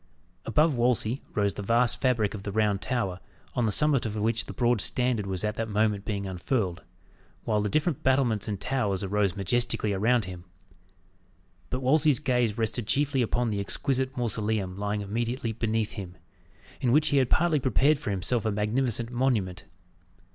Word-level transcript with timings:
Above 0.47 0.75
Wolsey 0.75 1.21
rose 1.35 1.53
the 1.53 1.61
vast 1.61 2.01
fabric 2.01 2.33
of 2.33 2.41
the 2.41 2.51
Round 2.51 2.81
Tower, 2.81 3.19
on 3.53 3.67
the 3.67 3.71
summit 3.71 4.03
of 4.03 4.15
which 4.15 4.45
the 4.45 4.51
broad 4.51 4.81
standard 4.81 5.27
was 5.27 5.43
at 5.43 5.57
that 5.57 5.69
moment 5.69 6.05
being 6.05 6.25
unfurled; 6.25 6.81
while 7.43 7.61
the 7.61 7.69
different 7.69 8.01
battlements 8.01 8.47
and 8.47 8.59
towers 8.59 9.03
arose 9.03 9.35
majestically 9.35 9.93
around. 9.93 10.25
But 11.69 11.83
Wolsey's 11.83 12.17
gaze 12.17 12.57
rested 12.57 12.87
chiefly 12.87 13.21
upon 13.21 13.51
the 13.51 13.59
exquisite 13.59 14.17
mausoleum 14.17 14.75
lying 14.75 15.01
immediately 15.01 15.51
beneath 15.51 15.91
him; 15.91 16.17
in 16.79 16.91
which 16.91 17.09
he 17.09 17.17
had 17.17 17.29
partly 17.29 17.59
prepared 17.59 17.99
for 17.99 18.09
himself 18.09 18.43
a 18.43 18.51
magnificent 18.51 19.11
monument. 19.11 19.65